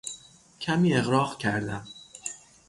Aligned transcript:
کمی 0.61 0.93
اغراق 0.93 1.37
کردم. 1.37 1.83